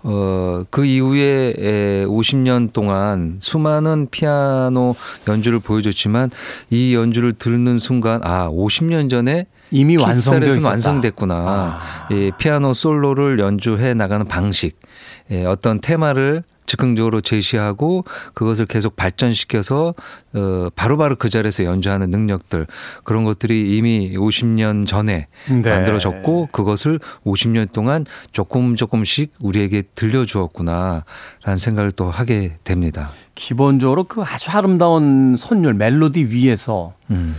[0.05, 4.95] 어, 그 이후에 에, 50년 동안 수많은 피아노
[5.27, 6.29] 연주를 보여줬지만
[6.69, 10.59] 이 연주를 듣는 순간 아, 50년 전에 이미 완성되어.
[10.63, 11.35] 완성됐구나.
[11.35, 12.07] 아.
[12.11, 14.79] 예, 피아노 솔로를 연주해 나가는 방식,
[15.31, 19.93] 예, 어떤 테마를 즉흥적으로 제시하고 그것을 계속 발전시켜서
[20.33, 22.67] 어 바로바로 그 자리에서 연주하는 능력들
[23.03, 25.69] 그런 것들이 이미 50년 전에 네.
[25.69, 33.09] 만들어졌고 그것을 50년 동안 조금 조금씩 우리에게 들려주었구나라는 생각을 또 하게 됩니다.
[33.35, 37.35] 기본적으로 그 아주 아름다운 선율 멜로디 위에서 음.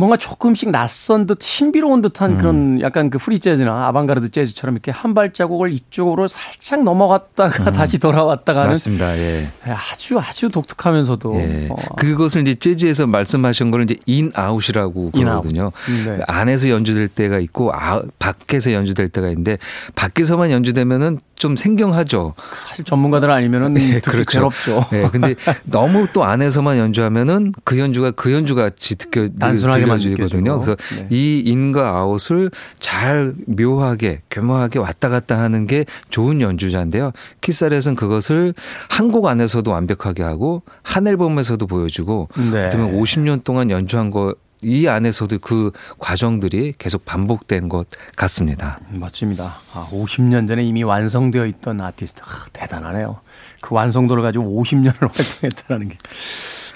[0.00, 2.02] 뭔가 조금씩 낯선 듯 신비로운 음.
[2.02, 7.98] 듯한 그런 약간 그 프리 재즈나 아방가르드 재즈처럼 이렇게 한 발자국을 이쪽으로 살짝 넘어갔다가 다시
[7.98, 8.72] 돌아왔다가 하는 음.
[8.72, 9.18] 맞습니다.
[9.18, 9.46] 예.
[9.66, 11.68] 아주 아주 독특하면서도 예.
[11.70, 15.42] 어, 그것을 이제 재즈에서 말씀하신 거를 이제 in out이라고 in out.
[15.42, 15.70] 그러거든요.
[16.06, 16.24] 네.
[16.26, 19.58] 안에서 연주될 때가 있고 아, 밖에서 연주될 때가 있는데
[19.94, 22.34] 밖에서만 연주되면은 좀 생경하죠.
[22.54, 24.84] 사실 전문가들 아니면은 듣기 괴롭죠.
[24.92, 25.08] 예.
[25.10, 25.34] 근데
[25.64, 30.56] 너무 또 안에서만 연주하면은 그 연주가 그 연주 같이 듣겨 단순하게 만 들려지거든요.
[30.56, 30.76] 느껴지고.
[30.76, 31.16] 그래서 네.
[31.16, 32.50] 이 in과 out을
[32.80, 37.12] 잘 묘하게 교묘하게 왔다 갔다 하는 게 좋은 연주자인데요.
[37.40, 38.54] 키사렛은 그것을
[38.88, 42.68] 한 곡 안에서도 완벽하게 하고 한 앨범에서도 보여주고 네.
[42.70, 48.78] 그러면 50년 동안 연주한 거 이 안에서도 그 과정들이 계속 반복된 것 같습니다.
[48.90, 49.56] 멋집니다.
[49.72, 52.20] 아, 50년 전에 이미 완성되어 있던 아티스트.
[52.22, 53.20] 아, 대단하네요.
[53.62, 55.96] 그 완성도를 가지고 50년을 활동했다는 게.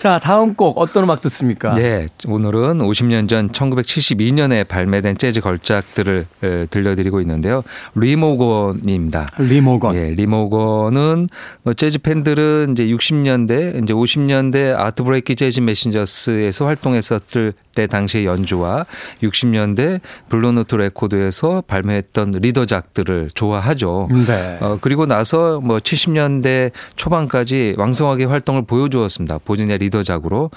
[0.05, 1.73] 자, 다음 곡 어떤 음악 듣습니까?
[1.73, 7.65] 네, 오늘은 50년 전 1972년에 발매된 재즈 걸작들을 에, 들려드리고 있는데요.
[7.95, 9.25] 리모건입니다.
[9.39, 9.97] 리모건.
[9.97, 11.31] 예, 리모건은
[11.63, 18.85] 뭐 재즈 팬들은 이제 60년대, 이제 50년대 아트 블레이키 재즈 메신저스에서 활동했었을 때 당시의 연주와
[19.23, 24.09] 60년대 블루노트 레코드에서 발매했던 리더작들을 좋아하죠.
[24.27, 24.59] 네.
[24.61, 29.39] 어, 그리고 나서 뭐 70년대 초반까지 왕성하게 활동을 보여주었습니다.
[29.45, 30.51] 보즈니아 리더 작으로.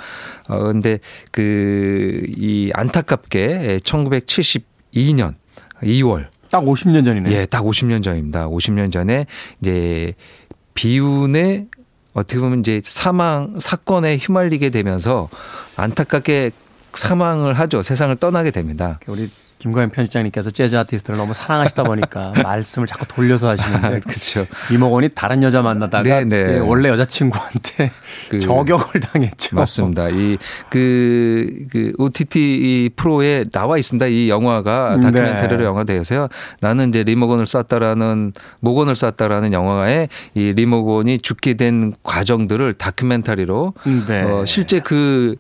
[0.50, 1.00] 어, 근데
[1.32, 5.36] 그 이 안타깝게 1972년
[5.84, 7.34] 2월 딱 50년 전이네요.
[7.34, 8.47] 예, 딱 50년 전입니다.
[8.47, 9.26] 50년 전에
[9.62, 10.13] 이제
[10.76, 11.67] 비운의
[12.13, 15.30] 어떻게 보면 이제 사망 사건에 휘말리게 되면서
[15.76, 16.52] 안타깝게
[16.93, 17.82] 사망을 하죠.
[17.84, 19.00] 세상을 떠나게 됩니다.
[19.08, 24.46] 우리 김광현 편집장님께서 재즈 아티스트를 너무 사랑하시다 보니까 말씀을 자꾸 돌려서 하시는데 그렇죠.
[24.72, 26.43] 이모건이 다른 여자 만나다가 네, 네.
[26.60, 27.91] 그 원래 여자친구한테
[28.30, 29.56] 그- 저격을 당했죠.
[29.56, 30.10] 맞습니다.
[30.10, 34.06] 이그그 OTT 이 프로에 나와 있습니다.
[34.08, 35.02] 이 영화가 네.
[35.02, 36.28] 다큐멘터리로 영화되어서요.
[36.60, 43.74] 나는 이제 리모건을 쐈다라는 모건을 쐈다라는 영화에 이 리모건이 죽게 된 과정들을 다큐멘터리로
[44.08, 44.22] 네.
[44.22, 45.36] 어, 실제 그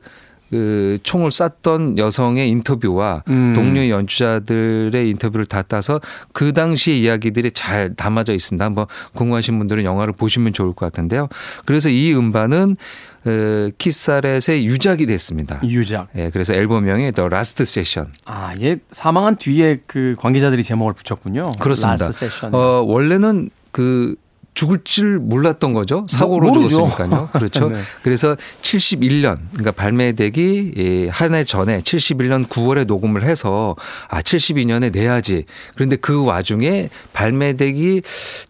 [0.49, 3.53] 그 총을 쐈던 여성의 인터뷰와 음.
[3.53, 5.99] 동료 연주자들의 인터뷰를 다 따서
[6.33, 8.63] 그 당시의 이야기들이 잘 담아져 있습니다.
[8.63, 11.27] 한번 궁금하신 분들은 영화를 보시면 좋을 것 같은데요.
[11.65, 12.77] 그래서 이 음반은
[13.25, 15.59] 어, 키스 자렛의 유작이 됐습니다.
[15.63, 16.07] 유작.
[16.15, 18.11] 예, 그래서 앨범명이 The Last Session.
[18.25, 21.53] 아, 얘 사망한 뒤에 그 관계자들이 제목을 붙였군요.
[21.59, 22.05] 그렇습니다.
[22.05, 22.55] Last Session.
[22.55, 24.15] 어, 원래는 그
[24.57, 26.07] 죽을 줄 몰랐던 거죠.
[26.09, 26.87] 사고로 모르죠.
[26.87, 27.29] 죽었으니까요.
[27.33, 27.69] 그렇죠.
[27.69, 27.79] 네.
[28.01, 33.75] 그래서 71년, 그러니까 발매되기 예, 한해 전에 71년 9월에 녹음을 해서
[34.09, 35.45] 아 72년에 내야지.
[35.75, 38.01] 그런데 그 와중에 발매되기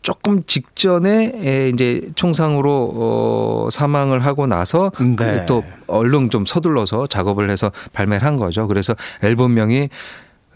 [0.01, 5.15] 조금 직전에 예, 이제 총상으로 어, 사망을 하고 나서 네.
[5.41, 8.65] 그또 얼른 좀 서둘러서 작업을 해서 발매를 한 거죠.
[8.67, 9.89] 그래서 앨범명이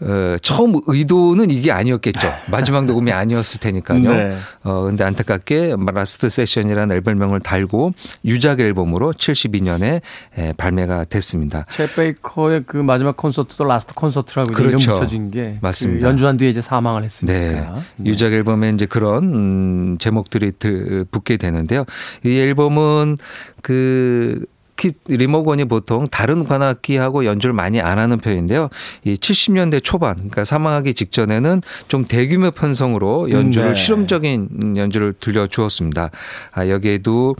[0.02, 2.32] 어, 처음 의도는 이게 아니었겠죠.
[2.50, 4.00] 마지막 녹음이 아니었을 테니까요.
[4.00, 4.36] 네.
[4.64, 7.92] 어, 근데 안타깝게 Last Session이라는 앨범명을 달고
[8.24, 10.00] 유작 앨범으로 72년에
[10.38, 11.64] 에, 발매가 됐습니다.
[11.68, 14.76] 챗 베이커의 그 마지막 콘서트도 Last Concert라고 그렇죠.
[14.76, 16.00] 이름 붙여진 게 맞습니다.
[16.00, 17.32] 그 연주한 뒤에 이제 사망을 했으니까.
[17.32, 17.68] 네.
[18.04, 21.84] 유작 앨범에 이제 그런 음, 제목들이 들, 붙게 되는데요.
[22.24, 23.16] 이 앨범은
[23.62, 24.44] 그
[24.82, 28.68] 키- 리모건이 보통 다른 관악기하고 연주를 많이 안 하는 편인데요.
[29.04, 33.74] 이 70년대 초반, 그러니까 사망하기 직전에는 좀 대규모 편성으로 연주를 네.
[33.76, 36.10] 실험적인 연주를 들려주었습니다.
[36.52, 37.36] 아, 여기에도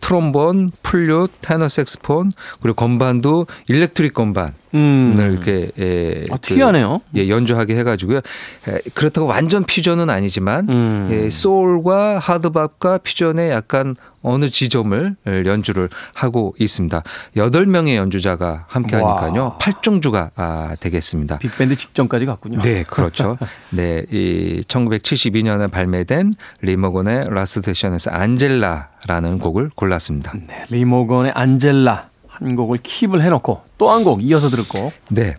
[0.00, 2.30] 트롬본, 플룻, 테너 색스폰,
[2.62, 4.54] 그리고 건반도 electric 건반.
[4.74, 5.16] 음.
[5.18, 7.00] 을 이렇게 예, 아, 특이하네요.
[7.16, 8.18] 예, 연주하게 해가지고요.
[8.18, 11.08] 에, 그렇다고 완전 퓨전은 아니지만 음.
[11.10, 13.94] 예, 소울과 hard bop과 퓨전의 약간
[14.26, 17.02] 어느 지점을 연주를 하고 있습니다.
[17.36, 19.42] 여덟 명의 연주자가 함께 하니까요.
[19.42, 19.58] 와.
[19.58, 21.38] 팔중주가 아, 되겠습니다.
[21.38, 22.58] 빅밴드 직전까지 갔군요.
[22.60, 23.38] 네, 그렇죠.
[23.70, 30.32] 네, 이 1972년에 발매된 리모건의 Last Session에서 안젤라라는 곡을 골랐습니다.
[30.46, 34.92] 네, 리모건의 안젤라 한 곡을 keep을 해놓고 또 한 곡 이어서 들을 곡.
[35.10, 35.36] 네.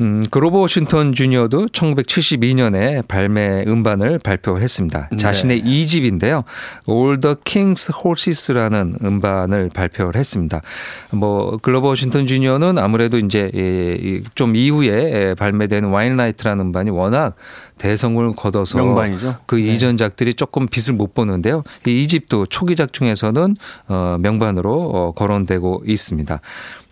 [0.00, 5.08] 음, 그로버 워싱턴 주니어도 1972년에 발매 음반을 발표를 했습니다.
[5.10, 5.16] 네.
[5.18, 6.44] 자신의 2집인데요.
[6.88, 10.62] All the King's Horses라는 음반을 발표를 했습니다.
[11.12, 17.34] 뭐 그로버 워싱턴 주니어는 아무래도 이제 예, 이좀 이후에 발매된 Winelight라는 음반이 워낙
[17.80, 19.36] 대성을 거둬서 명반이죠.
[19.46, 19.72] 그 네.
[19.72, 21.62] 이전 작들이 조금 빛을 못 보는데요.
[21.86, 23.56] 이 2집도 초기 작 중에서는
[23.88, 26.40] 어, 명반으로 어, 거론되고 있습니다.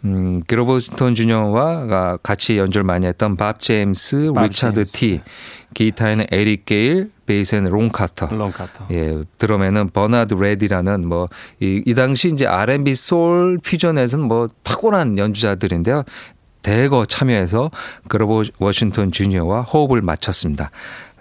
[0.07, 4.93] 음, 그로버 워싱턴 주니어와 같이 연주를 많이 했던 밥 제임스, 밥 리차드 제임스.
[4.93, 5.21] 티,
[5.75, 8.29] 기타에는 에릭 게일, 베이스에는 론 카터.
[8.35, 8.87] 론 카터.
[8.91, 11.29] 예, 드럼에는 버나드 퍼디라는 뭐,
[11.61, 16.05] 이, 이 당시 이제 R&B 소울 퓨전에서는 뭐 탁월한 연주자들인데요.
[16.63, 17.71] 대거 참여해서
[18.09, 20.71] 그로버 워싱턴 주니어와 호흡을 맞췄습니다.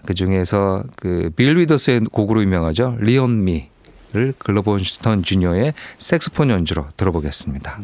[0.05, 2.97] 그 중에서 그 빌 위더스의 곡으로 유명하죠.
[2.99, 7.79] Lean on Me를 그로버 워싱턴 주니어의 색소폰 연주로 들어보겠습니다.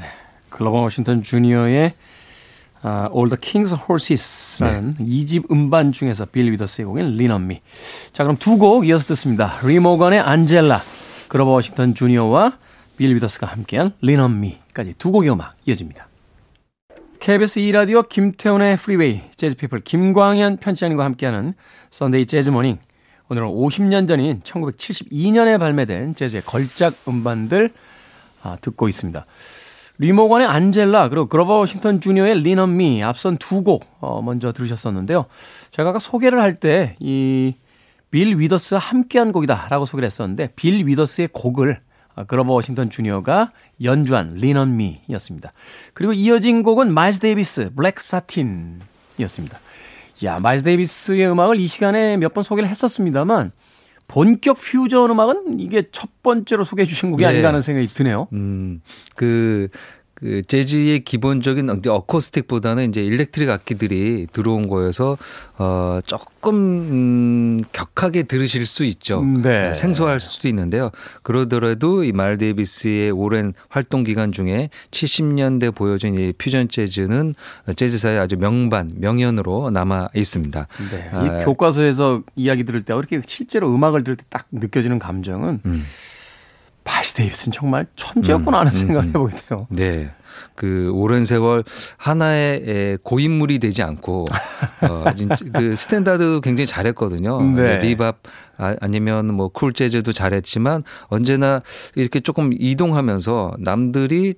[0.49, 1.93] 그로버 워싱턴 주니어의
[2.85, 5.05] 아, All the King's Horses라는 네.
[5.05, 7.61] 이 2집 음반 중에서 빌 위더스의 곡인 on Me.
[8.11, 9.57] 자, 그럼 두 곡 이어서 듣습니다.
[9.63, 10.81] 리모건의 안젤라,
[11.29, 12.57] 그로버 워싱턴 주니어와
[12.97, 16.07] 빌 위더스가 함께한 on Me까지 두 곡의 음악 이어집니다.
[17.23, 21.53] KBS 2라디오 김태훈의 프리웨이, 재즈피플 김광현 편집장님과 함께하는
[21.89, 22.79] Sunday Jazz Morning.
[23.29, 27.69] 오늘은 50년 전인 1972년에 발매된 재즈의 걸작 음반들
[28.41, 29.25] 아, 듣고 있습니다.
[29.99, 35.23] 리모건의 안젤라 그리고 그로버 워싱턴 주니어의 Lean on Me 앞선 두 곡 어, 먼저 들으셨었는데요.
[35.71, 37.53] 제가 아까 소개를 할 때 이
[38.11, 41.79] 빌 위더스와 함께한 곡이다라고 소개를 했었는데 빌 위더스의 곡을
[42.15, 43.53] 아, 그로버 워싱턴 주니어가
[43.83, 45.51] 연주한 Lean on Me였습니다.
[45.93, 49.59] 그리고 이어진 곡은 마일스 데이비스 Black Satin이었습니다.
[50.25, 53.51] 야, 마일스 데이비스의 음악을 이 시간에 몇 번 소개를 했었습니다만
[54.07, 57.29] 본격 퓨전 음악은 이게 첫 번째로 소개해 주신 곡이 네.
[57.29, 58.27] 아닌가 하는 생각이 드네요.
[58.33, 58.81] 음,
[59.15, 59.69] 그,
[60.23, 65.17] 그 재즈의 기본적인 어코스틱보다는 이제 일렉트릭 악기들이 들어온 거여서
[65.57, 69.21] 어 조금 음, 격하게 들으실 수 있죠.
[69.21, 69.73] 네.
[69.73, 70.91] 생소할 수도 있는데요.
[71.23, 77.33] 그러더라도 이 말 데이비스의 오랜 활동 기간 중에 70년대 보여준 이 퓨전 재즈는
[77.75, 80.67] 재즈사의 아주 명반 명연으로 남아 있습니다.
[80.91, 81.09] 네.
[81.11, 85.83] 아, 이 교과서에서 이야기 들을 때 이렇게 실제로 음악을 들을 때 딱 느껴지는 감정은 음.
[86.83, 89.67] 마일스 데이비스는 정말 천재였구나 하는 생각을 해보게 돼요.
[89.69, 90.11] 네.
[90.55, 91.63] 그 오랜 세월
[91.97, 94.25] 하나의 에, 고인물이 되지 않고
[94.81, 95.03] 어
[95.53, 97.41] 그 스탠다드 굉장히 잘했거든요.
[97.53, 97.77] 네.
[97.77, 98.19] 비밥
[98.57, 101.61] 아, 아니면 뭐 쿨 재즈도 잘했지만 언제나
[101.95, 104.35] 이렇게 조금 이동하면서 남들이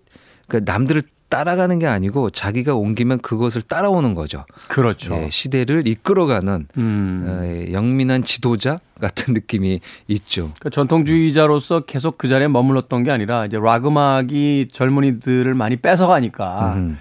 [0.47, 4.45] 그 남들을 따라가는 게 아니고 자기가 옮기면 그것을 따라오는 거죠.
[4.67, 5.15] 그렇죠.
[5.15, 7.25] 예, 시대를 이끌어가는 음.
[7.27, 10.51] 어, 영민한 지도자 같은 느낌이 있죠.
[10.59, 16.97] 그 전통주의자로서 계속 그 자리에 머물렀던 게 아니라 이제 락 음악이 젊은이들을 많이 뺏어가니까 음.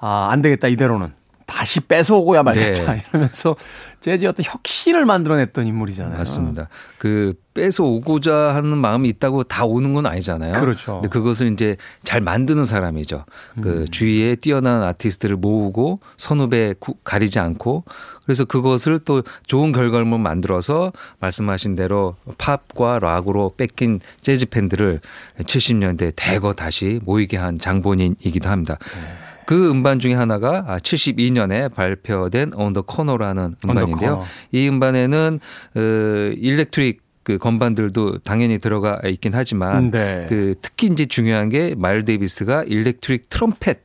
[0.00, 1.12] 아, 안 되겠다, 이대로는.
[1.46, 2.92] 다시 뺏어오고야 말겠다.
[2.92, 3.04] 네.
[3.10, 3.56] 이러면서
[4.00, 6.16] 재즈의 어떤 혁신을 만들어냈던 인물이잖아요.
[6.18, 6.68] 맞습니다.
[6.98, 10.52] 그 뺏어 오고자 하는 마음이 있다고 다 오는 건 아니잖아요.
[10.52, 10.94] 그렇죠.
[10.94, 13.24] 근데 그것을 이제 잘 만드는 사람이죠.
[13.60, 13.86] 그 음.
[13.90, 17.84] 주위에 뛰어난 아티스트를 모으고 선후배 구- 가리지 않고
[18.24, 25.00] 그래서 그것을 또 좋은 결과물 만들어서 말씀하신 대로 팝과 락으로 뺏긴 재즈 팬들을
[25.40, 28.76] 70년대 대거 다시 모이게 한 장본인이기도 합니다.
[28.94, 29.00] 네.
[29.48, 34.22] 그 음반 중에 하나가 72년에 발표된 On the Corner라는 음반인데요.
[34.52, 35.40] 이 음반에는
[35.74, 40.26] 어, electric 그 건반들도 당연히 들어가 있긴 하지만 네.
[40.28, 43.78] 그 특히 이제 중요한 게 마일스 데이비스가 electric 트럼펫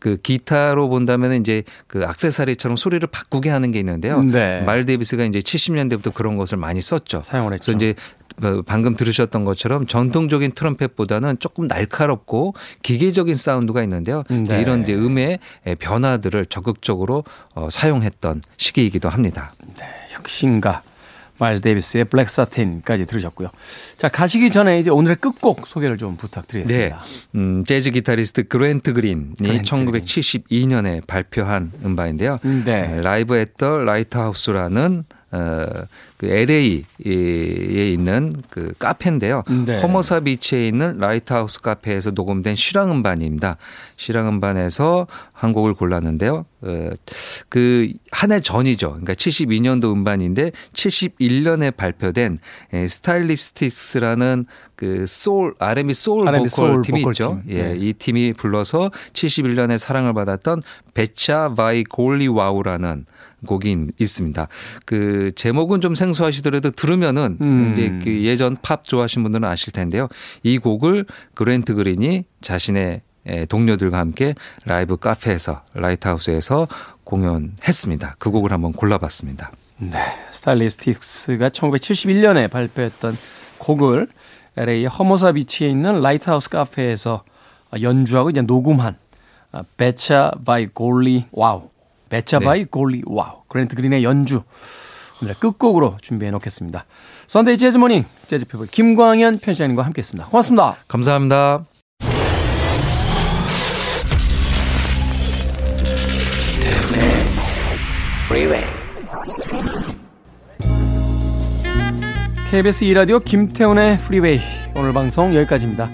[0.00, 4.20] 그 기타로 본다면 이제 그 악세사리처럼 소리를 바꾸게 하는 게 있는데요.
[4.24, 4.62] 네.
[4.62, 7.22] 마일스 데이비스가 이제 70년대부터 그런 것을 많이 썼죠.
[7.22, 7.72] 사용을 했죠.
[7.72, 8.19] 그래서 이제 어,
[8.66, 14.24] 방금 들으셨던 것처럼 전통적인 트럼펫보다는 조금 날카롭고 기계적인 사운드가 있는데요.
[14.28, 14.60] 네.
[14.60, 15.38] 이런 이제 음의
[15.78, 17.24] 변화들을 적극적으로
[17.54, 19.52] 어, 사용했던 시기이기도 합니다.
[20.10, 20.82] 혁신가
[21.40, 23.48] 마일스 데이비스의 Black Satin까지 들으셨고요.
[23.96, 26.18] 자, 가시기 전에 이제 오늘의 끝곡 소개를 좀 네.
[26.18, 27.00] 부탁드리겠습니다.
[27.34, 32.38] 음, 재즈 기타리스트 그랜트 그린이 그랜트 1972년에 발표한 음반인데요.
[32.64, 33.00] 네.
[33.00, 35.64] Live at the Lighthouse라는 어,
[36.20, 36.82] 그 LA에
[37.92, 39.42] 있는 그 카페인데요.
[39.64, 39.80] 네.
[39.80, 43.56] 허모사 비치에 있는 라이트하우스 카페에서 녹음된 실황 음반입니다.
[43.96, 46.44] 실황 음반에서 한 곡을 골랐는데요.
[46.62, 46.90] 어,
[47.48, 48.90] 그 한 해 전이죠.
[48.90, 52.36] 그러니까 72년도 음반인데 71년에 발표된
[52.74, 54.44] 에, 스타일리스틱스라는
[54.76, 57.40] 그 소울 R&B 소울 R&B 보컬 소울 팀이 보컬 있죠.
[57.46, 57.56] 팀.
[57.56, 57.76] 예, 네.
[57.78, 60.60] 이 팀이 불러서 71년에 사랑을 받았던
[60.92, 63.06] Betcha by Golly, Wow라는
[63.46, 64.48] 곡이 있습니다.
[64.84, 67.72] 그 제목은 좀 생소 하시더라도 들으면은 음.
[67.72, 70.08] 이제 그 예전 팝 좋아하시는 분들은 아실 텐데요.
[70.42, 76.68] 이 곡을 그랜트 그린이 자신의 에, 동료들과 함께 라이브 카페에서 라이트하우스에서
[77.04, 78.16] 공연했습니다.
[78.18, 79.50] 그 곡을 한번 골라봤습니다.
[79.78, 79.98] 네.
[80.30, 83.16] 스타일리스틱스가 1971년에 발표했던
[83.58, 84.08] 곡을
[84.56, 87.24] LA 허모사 비치에 있는 라이트하우스 카페에서
[87.80, 88.96] 연주하고 이제 녹음한
[89.52, 91.70] 아, Betcha by Golly, Wow.
[92.08, 92.44] Betcha 네.
[92.44, 93.42] by Golly, Wow.
[93.48, 94.42] 그랜트 그린의 연주.
[95.22, 96.84] 오늘의 끝곡으로 준비해 놓겠습니다.
[97.26, 100.28] Sunday Jazz Morning 재즈 피플 김광현 편집장님과 함께 했습니다.
[100.28, 100.76] 고맙습니다.
[100.88, 101.64] 감사합니다.
[112.50, 114.40] KBS 2라디오 김태훈의 프리웨이
[114.76, 115.90] 오늘 방송 여기까지입니다.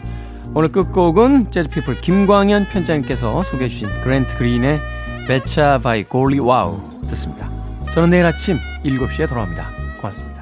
[0.54, 4.80] 오늘 끝곡은 재즈피플 김광현 편집장님께서 소개해 주신 그랜트 그린의
[5.28, 7.55] Betcha by Golly, Wow 듣습니다.
[7.96, 9.70] 저는 내일 아침 7시에 돌아옵니다.
[9.96, 10.35] 고맙습니다.